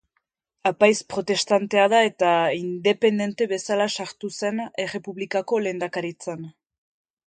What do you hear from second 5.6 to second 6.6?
lehendakaritzan.